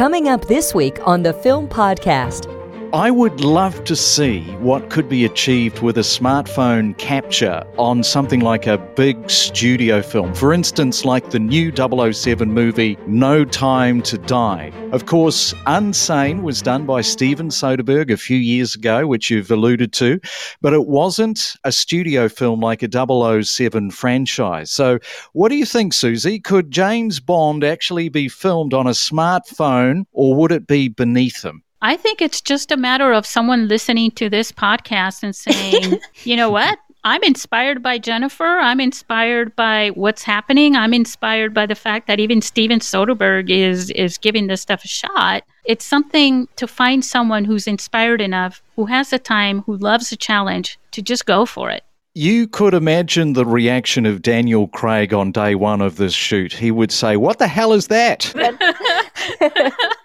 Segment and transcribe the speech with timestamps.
[0.00, 2.59] Coming up this week on the Film Podcast.
[2.92, 8.40] I would love to see what could be achieved with a smartphone capture on something
[8.40, 10.34] like a big studio film.
[10.34, 14.72] For instance, like the new 007 movie No Time to Die.
[14.90, 19.92] Of course, Unsane was done by Steven Soderbergh a few years ago, which you've alluded
[19.92, 20.18] to,
[20.60, 24.72] but it wasn't a studio film like a 007 franchise.
[24.72, 24.98] So,
[25.32, 26.40] what do you think, Susy?
[26.40, 31.62] Could James Bond actually be filmed on a smartphone or would it be beneath him?
[31.82, 36.36] I think it's just a matter of someone listening to this podcast and saying, you
[36.36, 36.78] know what?
[37.04, 38.58] I'm inspired by Jennifer.
[38.58, 40.76] I'm inspired by what's happening.
[40.76, 44.88] I'm inspired by the fact that even Steven Soderbergh is is giving this stuff a
[44.88, 45.44] shot.
[45.64, 50.16] It's something to find someone who's inspired enough, who has the time, who loves the
[50.16, 51.84] challenge to just go for it.
[52.12, 56.52] You could imagine the reaction of Daniel Craig on day one of this shoot.
[56.52, 58.30] He would say, What the hell is that?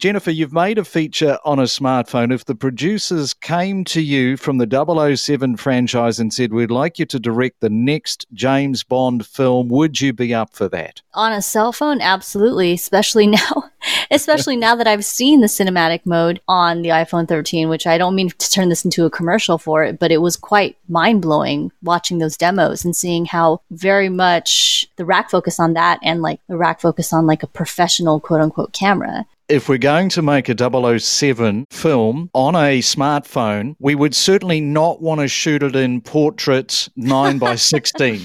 [0.00, 2.32] Jennifer, you've made a feature on a smartphone.
[2.32, 7.04] If the producers came to you from the 007 franchise and said, We'd like you
[7.04, 11.02] to direct the next James Bond film, would you be up for that?
[11.12, 13.70] On a cell phone, absolutely, especially now.
[14.10, 18.14] especially now that I've seen the cinematic mode on the iPhone 13, which I don't
[18.14, 21.72] mean to turn this into a commercial for it, but it was quite mind blowing
[21.82, 26.40] watching those demos and seeing how very much the rack focus on that and like
[26.48, 30.48] the rack focus on like a professional quote unquote camera if we're going to make
[30.48, 36.00] a 007 film on a smartphone, we would certainly not want to shoot it in
[36.00, 38.20] portraits 9 by 16.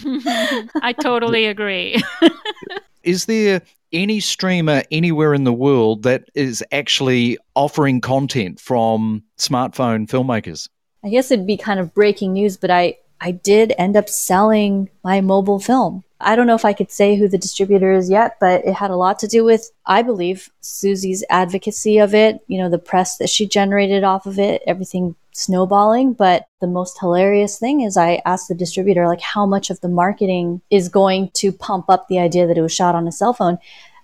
[0.81, 2.02] I totally agree.
[3.03, 10.08] is there any streamer anywhere in the world that is actually offering content from smartphone
[10.08, 10.70] filmmakers?
[11.03, 14.89] I guess it'd be kind of breaking news, but I, I did end up selling
[15.03, 16.03] my mobile film.
[16.19, 18.89] I don't know if I could say who the distributor is yet, but it had
[18.89, 23.17] a lot to do with, I believe, Susy's advocacy of it, you know, the press
[23.17, 26.13] that she generated off of it, everything snowballing.
[26.13, 29.90] But the most hilarious thing is I asked the distributor, like, how much of the
[29.90, 33.34] marketing is going to pump up the idea that it was shot on a cell
[33.34, 33.57] phone?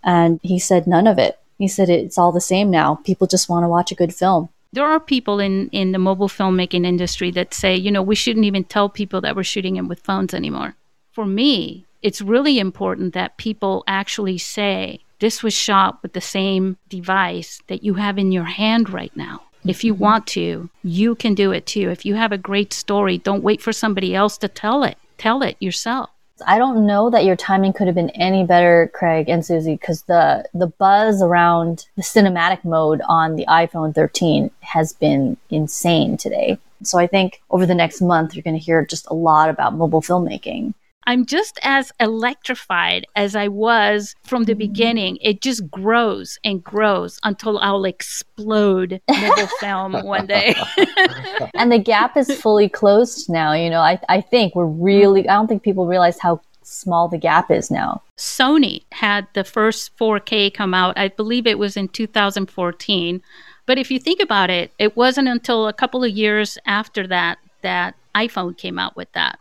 [0.03, 1.39] And he said, none of it.
[1.57, 2.95] He said, it's all the same now.
[2.95, 6.29] People just want to watch a good film there are people in, in the mobile
[6.29, 9.81] filmmaking industry that say, you know, we shouldn't even tell people that we're shooting it
[9.81, 10.75] with phones anymore.
[11.11, 16.77] For me, it's really important that people actually say, this was shot with the same
[16.89, 19.41] device that you have in your hand right now.
[19.67, 20.03] If you mm-hmm.
[20.03, 21.89] want to, you can do it too.
[21.89, 24.97] If you have a great story, don't wait for somebody else to tell it.
[25.17, 26.09] Tell it yourself.
[26.45, 30.03] I don't know that your timing could have been any better, Craig and Susy, because
[30.03, 36.57] the the buzz around the cinematic mode on the iPhone 13 has been insane today.
[36.83, 39.75] So I think over the next month you're going to hear just a lot about
[39.75, 40.73] mobile filmmaking.
[41.07, 44.59] I'm just as electrified as I was from the mm-hmm.
[44.59, 45.17] beginning.
[45.21, 50.55] It just grows and grows until I'll explode mobile film one day.
[51.55, 53.53] and the gap is fully closed now.
[53.53, 57.17] You know, I, I think we're really, I don't think people realize how small the
[57.17, 58.03] gap is now.
[58.17, 63.21] Sony had the first 4K come out, I believe it was in 2014.
[63.65, 67.39] But if you think about it, it wasn't until a couple of years after that
[67.61, 69.39] that iPhone came out with that.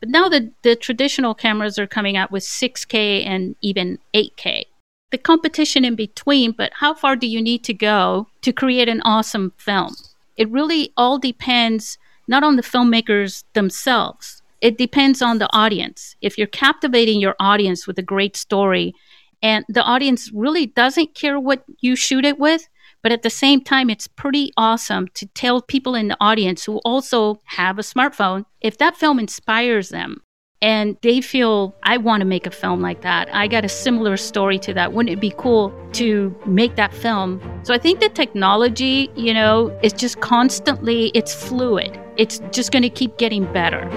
[0.00, 4.64] But now the, the traditional cameras are coming out with 6K and even 8K.
[5.10, 9.00] The competition in between, but how far do you need to go to create an
[9.02, 9.96] awesome film?
[10.36, 11.98] It really all depends
[12.28, 14.42] not on the filmmakers themselves.
[14.60, 16.14] It depends on the audience.
[16.20, 18.94] If you're captivating your audience with a great story
[19.42, 22.68] and the audience really doesn't care what you shoot it with,
[23.08, 26.76] but at the same time, it's pretty awesome to tell people in the audience who
[26.84, 30.20] also have a smartphone if that film inspires them
[30.60, 33.34] and they feel I want to make a film like that.
[33.34, 34.92] I got a similar story to that.
[34.92, 37.40] Wouldn't it be cool to make that film?
[37.62, 41.98] So I think the technology, you know, is just constantly it's fluid.
[42.18, 43.88] It's just going to keep getting better.